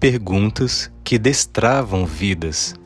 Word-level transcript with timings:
Perguntas 0.00 0.92
que 1.02 1.18
destravam 1.18 2.06
vidas. 2.06 2.76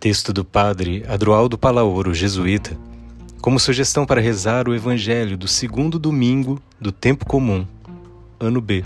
Texto 0.00 0.32
do 0.32 0.42
padre 0.42 1.04
Adroaldo 1.06 1.58
Palaoro, 1.58 2.14
jesuíta, 2.14 2.74
como 3.42 3.60
sugestão 3.60 4.06
para 4.06 4.18
rezar 4.18 4.66
o 4.66 4.74
Evangelho 4.74 5.36
do 5.36 5.46
segundo 5.46 5.98
domingo 5.98 6.58
do 6.80 6.90
tempo 6.90 7.26
comum, 7.26 7.66
ano 8.40 8.62
B. 8.62 8.82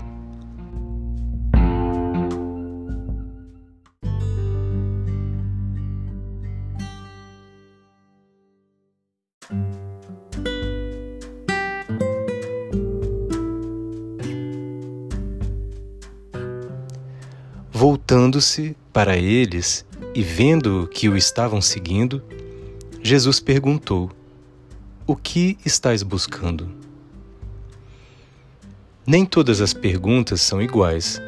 Voltando-se 18.09 18.75
para 18.91 19.17
eles 19.17 19.85
e 20.15 20.23
vendo 20.23 20.89
que 20.91 21.07
o 21.07 21.15
estavam 21.15 21.61
seguindo, 21.61 22.23
Jesus 23.03 23.39
perguntou: 23.39 24.09
O 25.05 25.15
que 25.15 25.59
estáis 25.63 26.01
buscando? 26.01 26.71
Nem 29.05 29.23
todas 29.27 29.61
as 29.61 29.75
perguntas 29.75 30.41
são 30.41 30.59
iguais. 30.59 31.21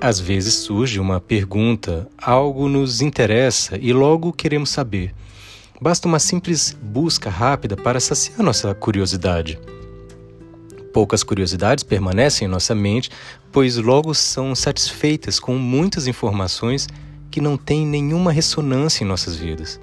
Às 0.00 0.20
vezes 0.20 0.54
surge 0.54 1.00
uma 1.00 1.20
pergunta, 1.20 2.08
algo 2.16 2.68
nos 2.68 3.00
interessa 3.00 3.76
e 3.76 3.92
logo 3.92 4.32
queremos 4.32 4.70
saber. 4.70 5.12
Basta 5.80 6.06
uma 6.06 6.20
simples 6.20 6.76
busca 6.80 7.28
rápida 7.28 7.76
para 7.76 7.98
saciar 7.98 8.44
nossa 8.44 8.72
curiosidade. 8.76 9.58
Poucas 10.96 11.22
curiosidades 11.22 11.84
permanecem 11.84 12.48
em 12.48 12.50
nossa 12.50 12.74
mente, 12.74 13.10
pois 13.52 13.76
logo 13.76 14.14
são 14.14 14.54
satisfeitas 14.54 15.38
com 15.38 15.58
muitas 15.58 16.06
informações 16.06 16.88
que 17.30 17.38
não 17.38 17.58
têm 17.58 17.86
nenhuma 17.86 18.32
ressonância 18.32 19.04
em 19.04 19.06
nossas 19.06 19.36
vidas. 19.36 19.78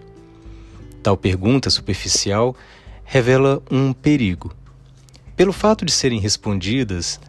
Tal 1.03 1.15
pergunta 1.15 1.69
superficial 1.69 2.55
revela 3.03 3.61
um 3.69 3.93
perigo. 3.93 4.55
Pelo 5.37 5.53
fato 5.53 5.85
de 5.85 5.91
serem 5.91 6.19
respondidas 6.19 7.19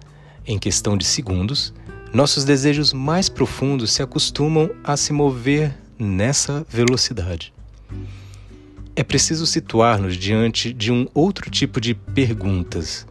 em 0.47 0.59
questão 0.59 0.97
de 0.97 1.05
segundos, 1.05 1.75
nossos 2.11 2.43
desejos 2.43 2.91
mais 2.91 3.29
profundos 3.29 3.93
se 3.93 4.03
acostumam 4.03 4.71
a 4.83 4.97
se 4.97 5.13
mover 5.13 5.77
nessa 5.99 6.67
velocidade. 6.71 7.53
É 8.97 9.05
preciso 9.05 9.45
situar-nos 9.45 10.17
diante 10.17 10.73
de 10.73 10.91
um 10.91 11.07
outro 11.13 11.51
tipo 11.51 11.79
de 11.83 11.93
perguntas 11.93 13.07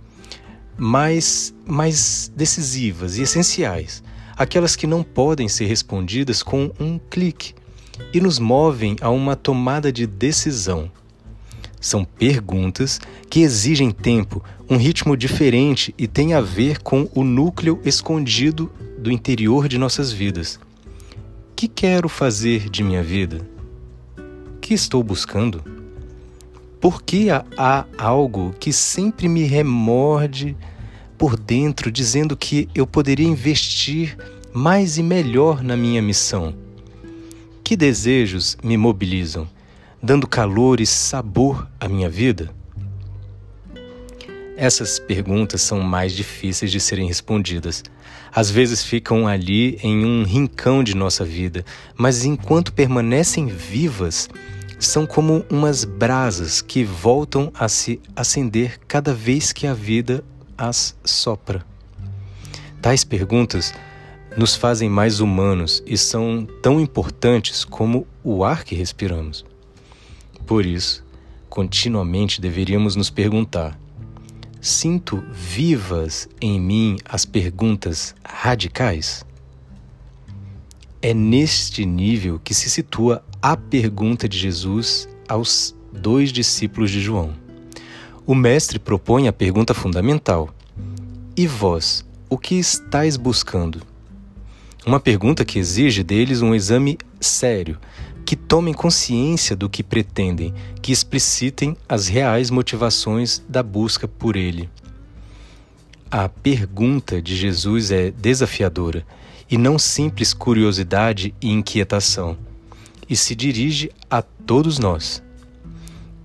mais, 0.77 1.53
mais 1.65 2.31
decisivas 2.35 3.17
e 3.17 3.23
essenciais, 3.23 4.03
aquelas 4.35 4.75
que 4.75 4.87
não 4.87 5.03
podem 5.03 5.47
ser 5.47 5.65
respondidas 5.65 6.41
com 6.41 6.71
um 6.79 6.97
clique 6.97 7.53
e 8.13 8.19
nos 8.19 8.39
movem 8.39 8.95
a 9.01 9.09
uma 9.09 9.35
tomada 9.35 9.91
de 9.91 10.07
decisão. 10.07 10.91
São 11.79 12.05
perguntas 12.05 12.99
que 13.29 13.41
exigem 13.41 13.91
tempo, 13.91 14.43
um 14.69 14.77
ritmo 14.77 15.17
diferente 15.17 15.93
e 15.97 16.07
têm 16.07 16.33
a 16.33 16.41
ver 16.41 16.81
com 16.81 17.09
o 17.13 17.23
núcleo 17.23 17.79
escondido 17.83 18.71
do 18.97 19.11
interior 19.11 19.67
de 19.67 19.77
nossas 19.77 20.11
vidas. 20.11 20.59
Que 21.55 21.67
quero 21.67 22.07
fazer 22.07 22.69
de 22.69 22.83
minha 22.83 23.03
vida? 23.03 23.45
Que 24.61 24.73
estou 24.73 25.03
buscando? 25.03 25.82
Por 26.83 27.01
que 27.01 27.29
há 27.29 27.85
algo 27.97 28.53
que 28.59 28.73
sempre 28.73 29.29
me 29.29 29.45
remorde 29.45 30.53
por 31.17 31.37
dentro, 31.37 31.89
dizendo 31.89 32.35
que 32.35 32.67
eu 32.75 32.85
poderia 32.85 33.25
investir 33.25 34.17
mais 34.51 34.97
e 34.97 35.01
melhor 35.01 35.63
na 35.63 35.77
minha 35.77 36.01
missão? 36.01 36.53
Que 37.63 37.77
desejos 37.77 38.57
me 38.61 38.75
mobilizam, 38.75 39.47
dando 40.01 40.27
calor 40.27 40.81
e 40.81 40.85
sabor 40.85 41.65
à 41.79 41.87
minha 41.87 42.09
vida? 42.09 42.53
Essas 44.57 44.99
perguntas 44.99 45.61
são 45.61 45.79
mais 45.79 46.11
difíceis 46.11 46.69
de 46.69 46.81
serem 46.81 47.07
respondidas. 47.07 47.81
Às 48.29 48.51
vezes 48.51 48.83
ficam 48.83 49.25
ali 49.25 49.79
em 49.81 50.03
um 50.03 50.23
rincão 50.25 50.83
de 50.83 50.97
nossa 50.97 51.23
vida, 51.23 51.63
mas 51.95 52.25
enquanto 52.25 52.73
permanecem 52.73 53.47
vivas, 53.47 54.27
são 54.85 55.05
como 55.05 55.45
umas 55.49 55.85
brasas 55.85 56.61
que 56.61 56.83
voltam 56.83 57.51
a 57.53 57.69
se 57.69 58.01
acender 58.15 58.79
cada 58.87 59.13
vez 59.13 59.51
que 59.51 59.65
a 59.65 59.73
vida 59.73 60.23
as 60.57 60.95
sopra. 61.03 61.65
Tais 62.81 63.03
perguntas 63.03 63.73
nos 64.35 64.55
fazem 64.55 64.89
mais 64.89 65.19
humanos 65.19 65.83
e 65.85 65.97
são 65.97 66.47
tão 66.61 66.79
importantes 66.79 67.63
como 67.63 68.07
o 68.23 68.43
ar 68.43 68.63
que 68.63 68.75
respiramos. 68.75 69.45
Por 70.45 70.65
isso, 70.65 71.03
continuamente 71.49 72.41
deveríamos 72.41 72.95
nos 72.95 73.09
perguntar: 73.09 73.79
sinto 74.59 75.23
vivas 75.31 76.27
em 76.41 76.59
mim 76.59 76.97
as 77.05 77.25
perguntas 77.25 78.15
radicais? 78.25 79.25
É 81.01 81.13
neste 81.13 81.85
nível 81.85 82.39
que 82.39 82.53
se 82.53 82.69
situa 82.69 83.23
a 83.45 83.57
pergunta 83.57 84.29
de 84.29 84.37
Jesus 84.37 85.05
aos 85.27 85.75
dois 85.91 86.31
discípulos 86.31 86.89
de 86.89 87.01
João. 87.01 87.33
O 88.25 88.33
Mestre 88.33 88.79
propõe 88.79 89.27
a 89.27 89.33
pergunta 89.33 89.73
fundamental: 89.73 90.55
E 91.35 91.45
vós, 91.45 92.05
o 92.29 92.37
que 92.37 92.55
estáis 92.55 93.17
buscando? 93.17 93.81
Uma 94.85 94.97
pergunta 94.97 95.43
que 95.43 95.59
exige 95.59 96.03
deles 96.03 96.41
um 96.41 96.55
exame 96.55 96.97
sério, 97.19 97.77
que 98.25 98.37
tomem 98.37 98.73
consciência 98.73 99.57
do 99.57 99.69
que 99.69 99.83
pretendem, 99.83 100.53
que 100.81 100.93
explicitem 100.93 101.75
as 101.87 102.07
reais 102.07 102.49
motivações 102.49 103.43
da 103.49 103.61
busca 103.61 104.07
por 104.07 104.37
Ele. 104.37 104.69
A 106.09 106.29
pergunta 106.29 107.21
de 107.21 107.35
Jesus 107.35 107.91
é 107.91 108.09
desafiadora 108.09 109.05
e 109.51 109.57
não 109.57 109.77
simples 109.77 110.33
curiosidade 110.33 111.35
e 111.41 111.51
inquietação, 111.51 112.37
e 113.09 113.15
se 113.15 113.35
dirige 113.35 113.91
a 114.09 114.21
todos 114.21 114.79
nós. 114.79 115.21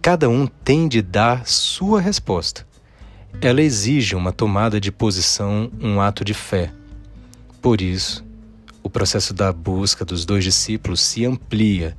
Cada 0.00 0.28
um 0.28 0.46
tem 0.46 0.88
de 0.88 1.02
dar 1.02 1.46
sua 1.46 2.00
resposta. 2.00 2.66
Ela 3.40 3.62
exige 3.62 4.14
uma 4.14 4.32
tomada 4.32 4.80
de 4.80 4.90
posição, 4.90 5.70
um 5.80 6.00
ato 6.00 6.24
de 6.24 6.34
fé. 6.34 6.72
Por 7.60 7.80
isso, 7.80 8.24
o 8.82 8.88
processo 8.88 9.34
da 9.34 9.52
busca 9.52 10.04
dos 10.04 10.24
dois 10.24 10.44
discípulos 10.44 11.00
se 11.00 11.24
amplia, 11.24 11.96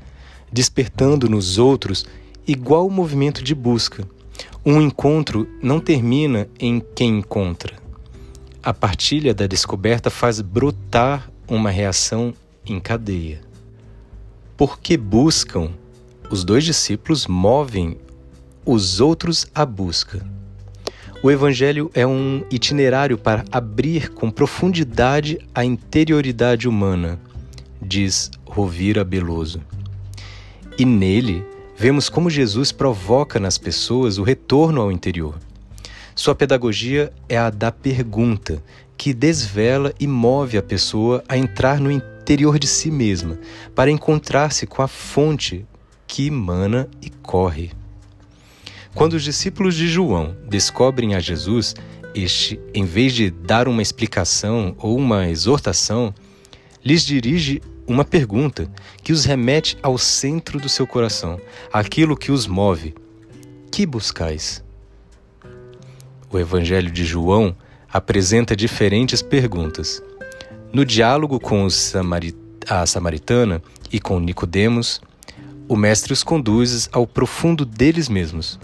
despertando 0.51 1.29
nos 1.29 1.57
outros 1.57 2.05
igual 2.47 2.89
movimento 2.89 3.43
de 3.43 3.53
busca. 3.53 4.07
Um 4.65 4.81
encontro 4.81 5.47
não 5.61 5.79
termina 5.79 6.47
em 6.59 6.81
quem 6.95 7.19
encontra, 7.19 7.79
a 8.61 8.73
partilha 8.73 9.33
da 9.33 9.47
descoberta 9.47 10.09
faz 10.09 10.41
brotar 10.41 11.31
uma 11.47 11.69
reação 11.69 12.33
em 12.65 12.77
cadeia. 12.77 13.39
Porque 14.59 14.97
buscam, 14.97 15.69
os 16.29 16.43
dois 16.43 16.65
discípulos 16.65 17.27
movem 17.27 17.97
os 18.65 18.99
outros 18.99 19.47
à 19.55 19.65
busca. 19.65 20.21
O 21.23 21.31
Evangelho 21.31 21.89
é 21.93 22.05
um 22.05 22.43
itinerário 22.51 23.17
para 23.17 23.45
abrir 23.53 24.09
com 24.09 24.29
profundidade 24.29 25.39
a 25.55 25.63
interioridade 25.63 26.67
humana, 26.67 27.17
diz 27.81 28.29
Rovira 28.45 29.05
Beloso. 29.05 29.61
E 30.77 30.83
nele 30.83 31.41
vemos 31.77 32.09
como 32.09 32.29
Jesus 32.29 32.73
provoca 32.73 33.39
nas 33.39 33.57
pessoas 33.57 34.17
o 34.17 34.23
retorno 34.23 34.81
ao 34.81 34.91
interior. 34.91 35.35
Sua 36.13 36.35
pedagogia 36.35 37.13
é 37.29 37.37
a 37.37 37.49
da 37.49 37.71
pergunta, 37.71 38.61
que 38.97 39.13
desvela 39.13 39.93
e 39.97 40.05
move 40.05 40.57
a 40.57 40.61
pessoa 40.61 41.23
a 41.29 41.37
entrar 41.37 41.79
no 41.79 41.89
interior 42.29 42.59
de 42.59 42.67
si 42.67 42.91
mesma, 42.91 43.39
para 43.73 43.89
encontrar-se 43.89 44.67
com 44.67 44.83
a 44.83 44.87
fonte 44.87 45.65
que 46.05 46.27
emana 46.27 46.87
e 47.01 47.09
corre. 47.09 47.71
Quando 48.93 49.13
os 49.13 49.23
discípulos 49.23 49.73
de 49.73 49.87
João 49.87 50.37
descobrem 50.47 51.15
a 51.15 51.19
Jesus, 51.19 51.75
este, 52.13 52.59
em 52.71 52.85
vez 52.85 53.13
de 53.13 53.31
dar 53.31 53.67
uma 53.67 53.81
explicação 53.81 54.75
ou 54.77 54.95
uma 54.95 55.27
exortação, 55.27 56.13
lhes 56.85 57.03
dirige 57.03 57.63
uma 57.87 58.05
pergunta 58.05 58.71
que 59.03 59.11
os 59.11 59.25
remete 59.25 59.75
ao 59.81 59.97
centro 59.97 60.59
do 60.59 60.69
seu 60.69 60.85
coração, 60.85 61.41
aquilo 61.73 62.15
que 62.15 62.31
os 62.31 62.45
move. 62.45 62.93
Que 63.71 63.87
buscais? 63.87 64.63
o 66.31 66.37
Evangelho 66.37 66.91
de 66.91 67.03
João 67.03 67.55
apresenta 67.91 68.55
diferentes 68.55 69.19
perguntas. 69.19 69.99
No 70.71 70.85
diálogo 70.85 71.39
com 71.39 71.67
Samarit 71.69 72.37
a 72.69 72.85
samaritana 72.85 73.63
e 73.91 73.99
com 73.99 74.19
Nicodemos, 74.19 75.01
o 75.67 75.75
mestre 75.75 76.13
os 76.13 76.21
conduz 76.21 76.87
ao 76.91 77.07
profundo 77.07 77.65
deles 77.65 78.07
mesmos. 78.07 78.59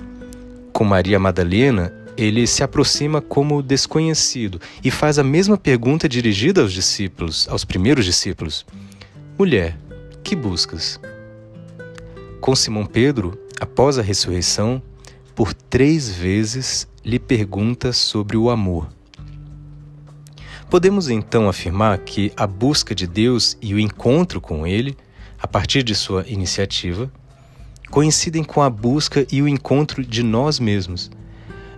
Com 0.72 0.84
Maria 0.84 1.18
Madalena, 1.18 1.92
ele 2.16 2.46
se 2.46 2.62
aproxima 2.62 3.20
como 3.20 3.64
desconhecido 3.64 4.62
e 4.84 4.92
faz 4.92 5.18
a 5.18 5.24
mesma 5.24 5.58
pergunta 5.58 6.08
dirigida 6.08 6.62
aos 6.62 6.72
discípulos, 6.72 7.48
aos 7.50 7.66
primeiros 7.66 8.06
discípulos: 8.06 8.64
Mulher, 9.40 9.76
que 10.24 10.36
buscas? 10.36 11.00
Com 12.40 12.56
Simão 12.56 12.86
Pedro, 12.86 13.36
após 13.60 13.98
a 13.98 14.04
ressurreição, 14.04 14.80
por 15.34 15.54
três 15.54 16.10
vezes 16.10 16.88
lhe 17.04 17.18
pergunta 17.18 17.92
sobre 17.92 18.38
o 18.38 18.52
amor. 18.52 18.88
Podemos 20.76 21.08
então 21.08 21.48
afirmar 21.48 21.98
que 22.00 22.34
a 22.36 22.46
busca 22.46 22.94
de 22.94 23.08
Deus 23.08 23.58
e 23.62 23.74
o 23.74 23.80
encontro 23.80 24.42
com 24.42 24.68
Ele, 24.68 24.98
a 25.42 25.48
partir 25.48 25.82
de 25.84 25.96
sua 25.96 26.26
iniciativa, 26.28 27.10
coincidem 27.90 28.44
com 28.44 28.62
a 28.62 28.70
busca 28.70 29.26
e 29.32 29.42
o 29.42 29.48
encontro 29.48 30.04
de 30.04 30.22
nós 30.22 30.60
mesmos, 30.60 31.10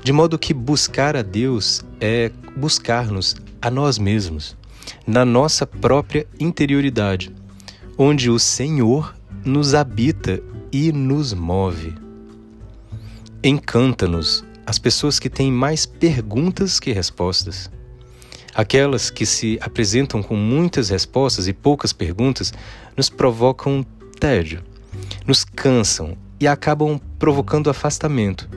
de 0.03 0.11
modo 0.11 0.39
que 0.39 0.51
buscar 0.51 1.15
a 1.15 1.21
Deus 1.21 1.85
é 2.01 2.31
buscar-nos 2.55 3.35
a 3.61 3.69
nós 3.69 3.99
mesmos, 3.99 4.57
na 5.05 5.23
nossa 5.23 5.67
própria 5.67 6.25
interioridade, 6.39 7.31
onde 7.99 8.31
o 8.31 8.39
Senhor 8.39 9.15
nos 9.45 9.75
habita 9.75 10.41
e 10.71 10.91
nos 10.91 11.35
move. 11.35 11.93
Encanta-nos 13.43 14.43
as 14.65 14.79
pessoas 14.79 15.19
que 15.19 15.29
têm 15.29 15.51
mais 15.51 15.85
perguntas 15.85 16.79
que 16.79 16.91
respostas. 16.91 17.69
Aquelas 18.57 19.11
que 19.11 19.23
se 19.23 19.59
apresentam 19.61 20.23
com 20.23 20.35
muitas 20.35 20.89
respostas 20.89 21.47
e 21.47 21.53
poucas 21.53 21.93
perguntas 21.93 22.51
nos 22.97 23.07
provocam 23.07 23.85
tédio, 24.19 24.63
nos 25.27 25.43
cansam 25.43 26.17
e 26.39 26.47
acabam 26.47 26.99
provocando 27.19 27.69
afastamento. 27.69 28.49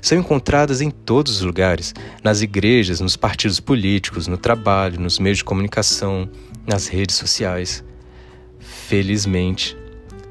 São 0.00 0.16
encontradas 0.16 0.80
em 0.80 0.90
todos 0.90 1.36
os 1.36 1.42
lugares, 1.42 1.92
nas 2.24 2.40
igrejas, 2.40 2.98
nos 3.00 3.14
partidos 3.14 3.60
políticos, 3.60 4.26
no 4.26 4.38
trabalho, 4.38 4.98
nos 4.98 5.18
meios 5.18 5.38
de 5.38 5.44
comunicação, 5.44 6.26
nas 6.66 6.86
redes 6.86 7.16
sociais. 7.16 7.84
Felizmente, 8.58 9.76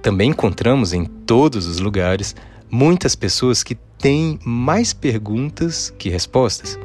também 0.01 0.31
encontramos 0.31 0.93
em 0.93 1.05
todos 1.05 1.67
os 1.67 1.77
lugares 1.77 2.35
muitas 2.71 3.15
pessoas 3.15 3.61
que 3.61 3.75
têm 3.99 4.39
mais 4.43 4.93
perguntas 4.93 5.93
que 5.95 6.09
respostas. 6.09 6.79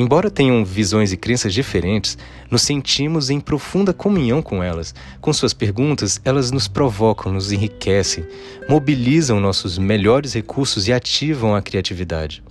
Embora 0.00 0.30
tenham 0.30 0.64
visões 0.64 1.12
e 1.12 1.16
crenças 1.18 1.52
diferentes, 1.52 2.16
nos 2.50 2.62
sentimos 2.62 3.28
em 3.28 3.38
profunda 3.38 3.92
comunhão 3.92 4.40
com 4.40 4.62
elas. 4.62 4.94
Com 5.20 5.30
suas 5.30 5.52
perguntas, 5.52 6.18
elas 6.24 6.50
nos 6.50 6.66
provocam, 6.66 7.30
nos 7.30 7.52
enriquecem, 7.52 8.26
mobilizam 8.66 9.38
nossos 9.38 9.76
melhores 9.76 10.32
recursos 10.32 10.88
e 10.88 10.92
ativam 10.94 11.54
a 11.54 11.60
criatividade. 11.60 12.42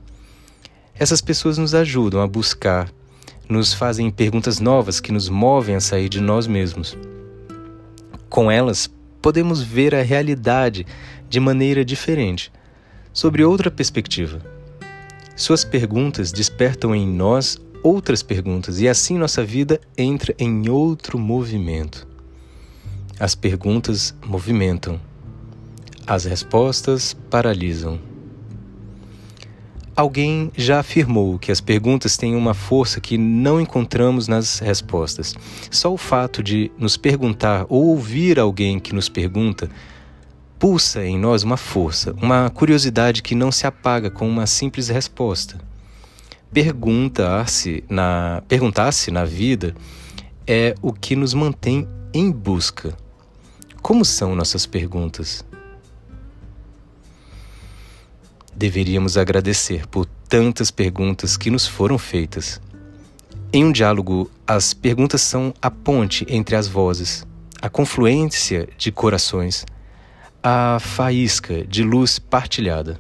Essas 0.94 1.22
pessoas 1.22 1.57
nos 1.57 1.74
ajudam 1.74 2.22
a 2.22 2.28
buscar, 2.28 2.88
nos 3.50 3.74
fazem 3.74 4.12
perguntas 4.12 4.60
novas 4.60 5.00
que 5.00 5.12
nos 5.12 5.28
movem 5.28 5.74
a 5.74 5.80
sair 5.80 6.07
de 6.07 6.22
nós 6.22 6.45
mesmos. 6.45 6.95
Com 8.30 8.52
elas, 8.52 8.88
podemos 9.24 9.60
ver 9.60 9.95
a 9.95 10.04
realidade 10.04 10.86
de 11.28 11.40
maneira 11.40 11.84
diferente, 11.84 12.52
sobre 13.12 13.44
outra 13.44 13.72
perspectiva. 13.72 14.58
Suas 15.39 15.63
perguntas 15.63 16.33
despertam 16.33 16.94
em 16.94 17.07
nós 17.07 17.57
outras 17.81 18.21
perguntas 18.21 18.81
e 18.81 18.89
assim 18.89 19.18
nossa 19.18 19.41
vida 19.41 19.80
entra 19.97 20.36
em 20.38 20.68
outro 20.68 21.18
movimento. 21.18 22.06
As 23.18 23.36
perguntas 23.36 24.13
movimentam, 24.25 25.00
as 26.06 26.25
respostas 26.25 27.13
paralisam. 27.30 28.01
Alguém 29.95 30.51
já 30.57 30.81
afirmou 30.81 31.39
que 31.39 31.53
as 31.53 31.62
perguntas 31.62 32.18
têm 32.18 32.35
uma 32.35 32.53
força 32.53 33.00
que 33.00 33.18
não 33.18 33.62
encontramos 33.62 34.27
nas 34.27 34.59
respostas. 34.59 35.33
Só 35.71 35.94
o 35.94 35.97
fato 35.97 36.44
de 36.44 36.69
nos 36.77 36.97
perguntar 36.97 37.65
ou 37.69 37.85
ouvir 37.85 38.38
alguém 38.38 38.77
que 38.77 38.94
nos 38.94 39.07
pergunta 39.07 39.69
pulsa 40.59 41.06
em 41.06 41.17
nós 41.17 41.41
uma 41.41 41.56
força, 41.56 42.13
uma 42.21 42.50
curiosidade 42.50 43.23
que 43.23 43.33
não 43.33 43.50
se 43.50 43.65
apaga 43.65 44.11
com 44.11 44.27
uma 44.27 44.45
simples 44.45 44.89
resposta. 44.89 45.57
Perguntar-se 46.51 47.83
na, 47.89 48.44
perguntar-se 48.45 49.09
na 49.09 49.23
vida 49.23 49.73
é 50.45 50.75
o 50.81 50.91
que 50.91 51.15
nos 51.15 51.33
mantém 51.33 51.88
em 52.13 52.29
busca. 52.29 52.95
Como 53.81 54.03
são 54.03 54.35
nossas 54.35 54.65
perguntas? 54.65 55.45
Deveríamos 58.53 59.17
agradecer 59.17 59.88
por 59.88 60.06
tantas 60.27 60.69
perguntas 60.69 61.38
que 61.38 61.50
nos 61.50 61.65
foram 61.65 61.97
feitas. 61.97 62.59
Em 63.53 63.63
um 63.63 63.71
diálogo, 63.71 64.29
as 64.45 64.73
perguntas 64.73 65.21
são 65.21 65.53
a 65.61 65.71
ponte 65.71 66.25
entre 66.27 66.57
as 66.57 66.67
vozes, 66.67 67.25
a 67.61 67.69
confluência 67.69 68.67
de 68.77 68.91
corações 68.91 69.65
a 70.41 70.77
faísca 70.80 71.65
de 71.65 71.83
luz 71.83 72.18
partilhada. 72.18 73.00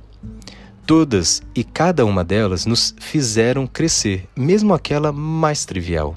Todas 0.85 1.41
e 1.55 1.63
cada 1.63 2.05
uma 2.05 2.23
delas 2.23 2.65
nos 2.65 2.95
fizeram 2.99 3.65
crescer, 3.65 4.27
mesmo 4.35 4.73
aquela 4.73 5.11
mais 5.11 5.63
trivial. 5.63 6.15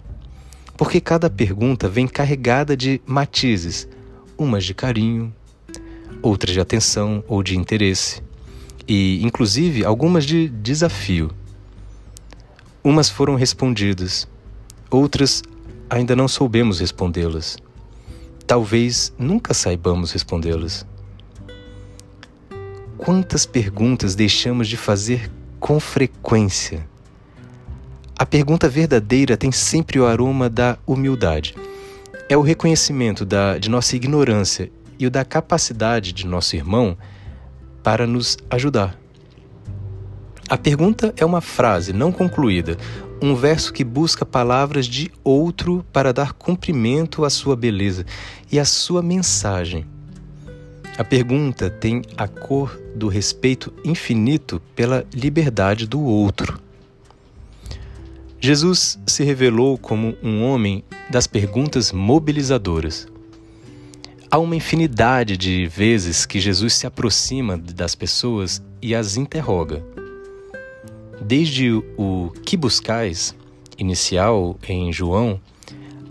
Porque 0.77 1.01
cada 1.01 1.31
pergunta 1.31 1.89
vem 1.89 2.09
carregada 2.09 2.77
de 2.77 3.01
matizes, 3.07 3.87
umas 4.37 4.65
de 4.65 4.75
carinho, 4.75 5.33
outras 6.23 6.55
de 6.55 6.61
atenção 6.61 7.23
ou 7.29 7.43
de 7.43 7.57
interesse, 7.57 8.23
e 8.89 9.23
inclusive 9.23 9.85
algumas 9.85 10.25
de 10.25 10.49
desafio. 10.49 11.31
Umas 12.83 13.09
foram 13.09 13.37
respondidas, 13.37 14.27
outras 14.91 15.43
ainda 15.89 16.17
não 16.17 16.27
soubemos 16.27 16.81
respondê-las. 16.81 17.59
Talvez 18.47 19.13
nunca 19.19 19.55
saibamos 19.55 20.11
respondê-las. 20.11 20.85
Quantas 23.05 23.45
perguntas 23.45 24.15
deixamos 24.15 24.69
de 24.69 24.77
fazer 24.77 25.29
com 25.59 25.81
frequência? 25.81 26.89
A 28.17 28.25
pergunta 28.25 28.69
verdadeira 28.69 29.37
tem 29.37 29.51
sempre 29.51 29.99
o 29.99 30.07
aroma 30.07 30.49
da 30.49 30.79
humildade. 30.87 31.57
É 32.29 32.37
o 32.37 32.43
reconhecimento 32.43 33.25
da, 33.25 33.59
de 33.59 33.69
nossa 33.69 33.97
ignorância 33.97 34.71
e 35.01 35.05
o 35.05 35.11
da 35.11 35.25
capacidade 35.25 36.13
de 36.13 36.25
nosso 36.25 36.55
irmão 36.55 36.97
para 37.83 38.07
nos 38.07 38.39
ajudar. 38.49 38.97
A 40.49 40.57
pergunta 40.57 41.13
é 41.17 41.25
uma 41.25 41.41
frase 41.41 41.93
não 41.93 42.13
concluída, 42.13 42.77
um 43.21 43.35
verso 43.35 43.73
que 43.73 43.83
busca 43.83 44.25
palavras 44.25 44.87
de 44.87 45.11
outro 45.25 45.85
para 45.93 46.13
dar 46.13 46.33
cumprimento 46.35 47.25
à 47.25 47.31
sua 47.31 47.57
beleza 47.57 48.07
e 48.53 48.61
à 48.61 48.65
sua 48.65 49.03
mensagem. 49.03 49.89
A 50.99 51.03
pergunta 51.03 51.71
tem 51.71 52.03
a 52.19 52.29
cor 52.29 52.79
do 52.95 53.09
respeito 53.09 53.73
infinito 53.83 54.61
pela 54.77 55.07
liberdade 55.15 55.87
do 55.87 56.03
outro. 56.03 56.61
Jesus 58.39 58.99
se 59.07 59.25
revelou 59.25 59.79
como 59.79 60.15
um 60.23 60.45
homem 60.45 60.85
das 61.09 61.27
perguntas 61.27 61.93
mobilizadoras. 61.93 63.09
Há 64.31 64.39
uma 64.39 64.55
infinidade 64.55 65.37
de 65.37 65.67
vezes 65.67 66.27
que 66.27 66.39
Jesus 66.39 66.75
se 66.75 66.87
aproxima 66.87 67.57
das 67.57 67.95
pessoas 67.95 68.63
e 68.83 68.95
as 68.95 69.17
interroga. 69.17 69.83
Desde 71.23 71.73
o 71.97 72.33
que 72.45 72.57
buscais, 72.57 73.35
inicial 73.79 74.59
em 74.69 74.93
João, 74.93 75.41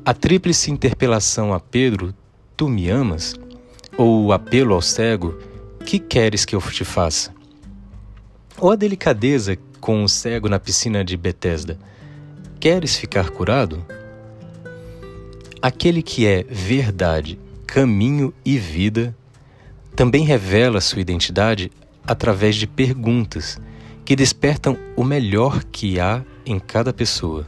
a 0.03 0.13
tríplice 0.13 0.71
interpelação 0.71 1.53
a 1.53 1.59
Pedro, 1.59 2.15
tu 2.57 2.67
me 2.67 2.89
amas? 2.89 3.35
Ou 3.97 4.25
o 4.25 4.33
apelo 4.33 4.73
ao 4.73 4.81
cego: 4.81 5.37
Que 5.85 5.99
queres 5.99 6.45
que 6.45 6.55
eu 6.55 6.61
te 6.61 6.83
faça? 6.83 7.33
Ou 8.59 8.71
a 8.71 8.75
delicadeza 8.75 9.57
com 9.79 10.03
o 10.03 10.09
cego 10.09 10.47
na 10.47 10.59
piscina 10.59 11.03
de 11.03 11.17
Betesda: 11.17 11.77
Queres 12.59 12.95
ficar 12.95 13.29
curado? 13.29 13.85
Aquele 15.61 16.01
que 16.01 16.25
é 16.25 16.43
verdade, 16.43 17.39
caminho 17.67 18.33
e 18.43 18.57
vida 18.57 19.15
também 19.95 20.23
revela 20.23 20.81
sua 20.81 21.01
identidade 21.01 21.71
através 22.05 22.55
de 22.55 22.65
perguntas 22.65 23.59
que 24.03 24.15
despertam 24.15 24.77
o 24.95 25.03
melhor 25.03 25.63
que 25.65 25.99
há 25.99 26.23
em 26.45 26.59
cada 26.59 26.91
pessoa. 26.91 27.47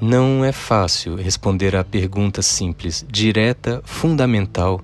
Não 0.00 0.44
é 0.44 0.52
fácil 0.52 1.16
responder 1.16 1.74
à 1.74 1.82
pergunta 1.82 2.40
simples, 2.40 3.04
direta, 3.10 3.82
fundamental, 3.84 4.80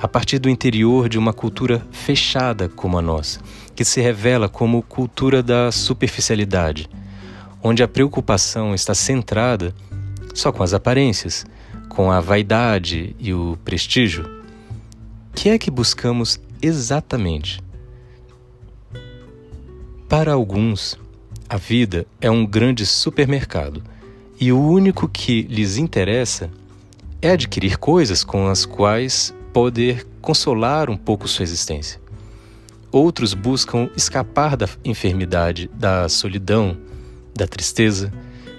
a 0.00 0.08
partir 0.08 0.38
do 0.38 0.48
interior 0.48 1.06
de 1.06 1.18
uma 1.18 1.34
cultura 1.34 1.86
fechada 1.92 2.66
como 2.66 2.96
a 2.96 3.02
nossa, 3.02 3.40
que 3.76 3.84
se 3.84 4.00
revela 4.00 4.48
como 4.48 4.82
cultura 4.82 5.42
da 5.42 5.70
superficialidade, 5.70 6.88
onde 7.62 7.82
a 7.82 7.88
preocupação 7.88 8.74
está 8.74 8.94
centrada 8.94 9.74
só 10.32 10.50
com 10.50 10.62
as 10.62 10.72
aparências, 10.72 11.44
com 11.90 12.10
a 12.10 12.18
vaidade 12.18 13.14
e 13.18 13.34
o 13.34 13.58
prestígio. 13.62 14.24
O 15.30 15.34
que 15.34 15.50
é 15.50 15.58
que 15.58 15.70
buscamos 15.70 16.40
exatamente? 16.62 17.60
Para 20.08 20.32
alguns, 20.32 20.98
a 21.50 21.58
vida 21.58 22.06
é 22.18 22.30
um 22.30 22.46
grande 22.46 22.86
supermercado 22.86 23.82
e 24.40 24.52
o 24.52 24.60
único 24.60 25.08
que 25.08 25.42
lhes 25.42 25.76
interessa 25.76 26.50
é 27.20 27.30
adquirir 27.30 27.76
coisas 27.76 28.22
com 28.22 28.46
as 28.46 28.64
quais 28.64 29.34
poder 29.52 30.06
consolar 30.20 30.88
um 30.88 30.96
pouco 30.96 31.26
sua 31.26 31.42
existência. 31.42 32.00
Outros 32.92 33.34
buscam 33.34 33.90
escapar 33.96 34.56
da 34.56 34.68
enfermidade, 34.84 35.68
da 35.74 36.08
solidão, 36.08 36.76
da 37.34 37.46
tristeza, 37.46 38.12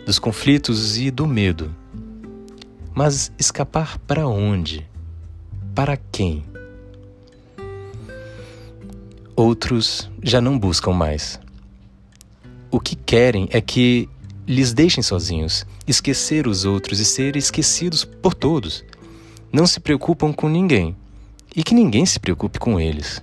dos 0.05 0.19
conflitos 0.19 0.97
e 0.97 1.09
do 1.09 1.25
medo. 1.25 1.73
Mas 2.93 3.31
escapar 3.39 3.97
para 3.99 4.27
onde? 4.27 4.85
Para 5.73 5.95
quem? 5.95 6.43
Outros 9.35 10.11
já 10.21 10.41
não 10.41 10.59
buscam 10.59 10.91
mais. 10.91 11.39
O 12.69 12.79
que 12.79 12.95
querem 12.95 13.47
é 13.51 13.61
que 13.61 14.09
lhes 14.49 14.73
deixem 14.73 15.03
sozinhos, 15.03 15.63
esquecer 15.87 16.47
os 16.47 16.65
outros 16.65 16.99
e 16.99 17.05
ser 17.05 17.35
esquecidos 17.35 18.03
por 18.03 18.33
todos. 18.33 18.83
Não 19.53 19.67
se 19.67 19.79
preocupam 19.79 20.33
com 20.33 20.49
ninguém 20.49 20.95
e 21.55 21.63
que 21.63 21.75
ninguém 21.75 22.03
se 22.03 22.19
preocupe 22.19 22.57
com 22.57 22.79
eles. 22.79 23.21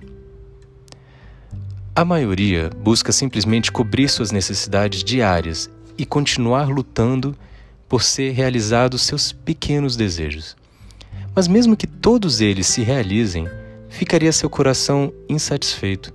A 1.93 2.05
maioria 2.05 2.69
busca 2.81 3.11
simplesmente 3.11 3.73
cobrir 3.73 4.07
suas 4.07 4.31
necessidades 4.31 5.03
diárias 5.03 5.69
e 5.97 6.05
continuar 6.05 6.69
lutando 6.69 7.35
por 7.89 8.03
ser 8.03 8.31
realizados 8.31 9.01
seus 9.01 9.33
pequenos 9.33 9.97
desejos. 9.97 10.55
Mas 11.35 11.49
mesmo 11.49 11.75
que 11.75 11.87
todos 11.87 12.39
eles 12.39 12.67
se 12.67 12.83
realizem, 12.83 13.49
ficaria 13.89 14.31
seu 14.31 14.49
coração 14.49 15.11
insatisfeito. 15.27 16.13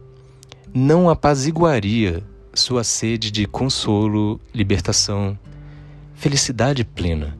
Não 0.72 1.10
apaziguaria 1.10 2.22
sua 2.54 2.84
sede 2.84 3.30
de 3.30 3.46
consolo, 3.46 4.40
libertação, 4.54 5.38
felicidade 6.14 6.84
plena. 6.84 7.36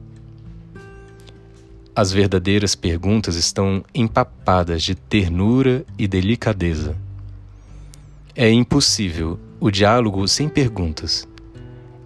As 1.95 2.11
verdadeiras 2.11 2.73
perguntas 2.73 3.35
estão 3.35 3.85
empapadas 3.93 4.81
de 4.81 4.95
ternura 4.95 5.85
e 5.97 6.07
delicadeza. 6.07 6.97
É 8.35 8.49
impossível 8.49 9.39
o 9.59 9.69
diálogo 9.69 10.27
sem 10.27 10.49
perguntas. 10.49 11.27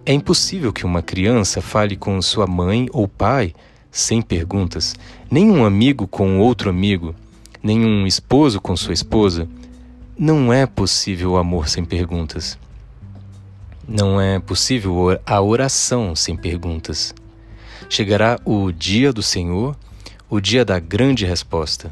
É 0.04 0.12
impossível 0.12 0.72
que 0.72 0.84
uma 0.84 1.00
criança 1.02 1.62
fale 1.62 1.96
com 1.96 2.20
sua 2.20 2.46
mãe 2.46 2.86
ou 2.92 3.08
pai 3.08 3.54
sem 3.90 4.20
perguntas, 4.20 4.94
nem 5.30 5.50
um 5.50 5.64
amigo 5.64 6.06
com 6.06 6.38
outro 6.38 6.68
amigo, 6.68 7.14
nem 7.62 7.82
um 7.82 8.06
esposo 8.06 8.60
com 8.60 8.76
sua 8.76 8.92
esposa. 8.92 9.48
Não 10.18 10.52
é 10.52 10.66
possível 10.66 11.32
o 11.32 11.36
amor 11.38 11.68
sem 11.68 11.84
perguntas. 11.84 12.58
Não 13.90 14.20
é 14.20 14.38
possível 14.38 15.18
a 15.24 15.40
oração 15.40 16.14
sem 16.14 16.36
perguntas. 16.36 17.14
Chegará 17.88 18.38
o 18.44 18.70
dia 18.70 19.14
do 19.14 19.22
Senhor, 19.22 19.74
o 20.28 20.40
dia 20.40 20.62
da 20.62 20.78
grande 20.78 21.24
resposta. 21.24 21.90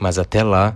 Mas 0.00 0.18
até 0.18 0.42
lá, 0.42 0.74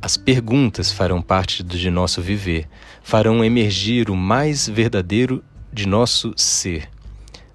as 0.00 0.16
perguntas 0.16 0.92
farão 0.92 1.20
parte 1.20 1.64
de 1.64 1.90
nosso 1.90 2.22
viver, 2.22 2.68
farão 3.02 3.44
emergir 3.44 4.08
o 4.08 4.14
mais 4.14 4.68
verdadeiro 4.68 5.42
de 5.72 5.84
nosso 5.88 6.32
ser, 6.36 6.88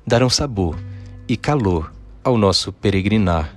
darão 0.05 0.29
sabor 0.29 0.77
e 1.29 1.37
calor 1.37 1.93
ao 2.25 2.37
nosso 2.37 2.73
peregrinar. 2.73 3.55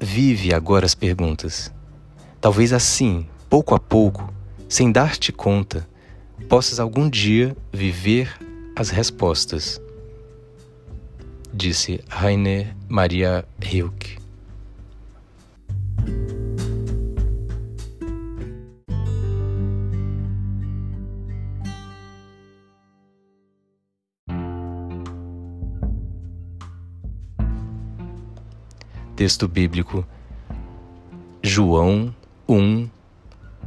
Vive 0.00 0.52
agora 0.52 0.84
as 0.84 0.94
perguntas. 0.96 1.72
Talvez 2.40 2.72
assim, 2.72 3.28
pouco 3.48 3.76
a 3.76 3.78
pouco, 3.78 4.34
sem 4.74 4.90
dar-te 4.90 5.30
conta, 5.30 5.88
possas 6.48 6.80
algum 6.80 7.08
dia 7.08 7.56
viver 7.72 8.36
as 8.74 8.90
respostas, 8.90 9.80
disse 11.52 12.02
Rainer 12.08 12.74
Maria 12.88 13.46
Rilke. 13.62 14.18
Texto 29.14 29.46
bíblico, 29.46 30.04
João 31.40 32.12
1, 32.48 32.88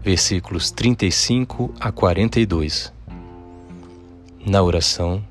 versículos 0.08 0.72
35 0.72 1.74
a 1.78 1.92
42. 1.92 2.94
Na 4.46 4.64
oração, 4.64 5.22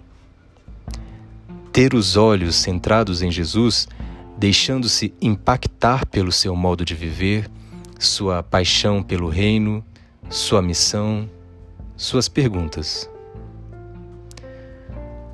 ter 1.73 1.95
os 1.95 2.15
olhos 2.15 2.57
centrados 2.57 3.23
em 3.23 3.31
Jesus, 3.31 3.89
deixando-se 4.37 5.15
impactar 5.19 6.05
pelo 6.05 6.31
seu 6.31 6.55
modo 6.55 6.85
de 6.85 6.95
viver, 6.95 7.51
sua 7.99 8.43
paixão 8.43 9.03
pelo 9.03 9.31
reino, 9.31 9.83
sua 10.29 10.61
missão, 10.61 11.27
suas 11.97 12.29
perguntas. 12.29 13.09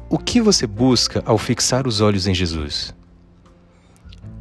O 0.08 0.18
que 0.18 0.40
você 0.40 0.68
busca 0.68 1.20
ao 1.26 1.36
fixar 1.36 1.88
os 1.88 2.00
olhos 2.00 2.28
em 2.28 2.34
Jesus? 2.34 2.94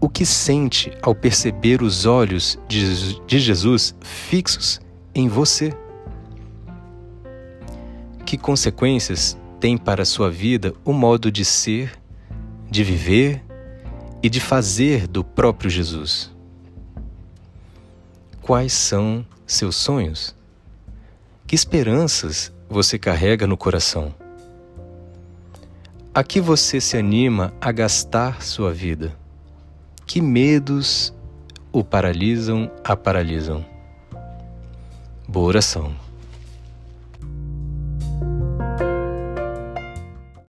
o 0.03 0.09
que 0.09 0.25
sente 0.25 0.91
ao 0.99 1.13
perceber 1.13 1.83
os 1.83 2.07
olhos 2.07 2.57
de 2.67 3.39
Jesus 3.39 3.95
fixos 4.01 4.81
em 5.13 5.27
você? 5.27 5.73
Que 8.25 8.37
consequências 8.37 9.37
tem 9.59 9.77
para 9.77 10.03
a 10.03 10.05
sua 10.05 10.31
vida 10.31 10.73
o 10.85 10.93
modo 10.93 11.31
de 11.31 11.43
ser, 11.43 11.91
de 12.69 12.83
viver 12.83 13.43
e 14.23 14.29
de 14.29 14.39
fazer 14.39 15.07
do 15.07 15.23
próprio 15.23 15.69
Jesus? 15.69 16.31
Quais 18.41 18.73
são 18.73 19.25
seus 19.45 19.75
sonhos? 19.75 20.35
Que 21.45 21.55
esperanças 21.55 22.51
você 22.69 22.97
carrega 22.97 23.45
no 23.45 23.57
coração? 23.57 24.15
A 26.13 26.23
que 26.23 26.41
você 26.41 26.79
se 26.81 26.97
anima 26.97 27.53
a 27.59 27.71
gastar 27.71 28.41
sua 28.41 28.73
vida? 28.73 29.15
Que 30.05 30.21
medos 30.21 31.13
o 31.71 31.83
paralisam, 31.83 32.71
a 32.83 32.95
paralisam? 32.95 33.70
Boa 35.31 35.47
oração. 35.47 36.10